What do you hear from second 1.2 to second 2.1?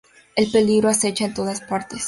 en todas partes.